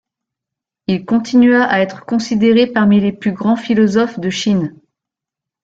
[0.87, 4.75] Il continua à être considéré parmi les plus grands philosophes de Chine.